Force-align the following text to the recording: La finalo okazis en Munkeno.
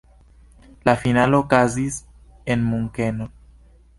La 0.87 0.95
finalo 1.01 1.41
okazis 1.45 2.01
en 2.55 2.65
Munkeno. 2.73 3.31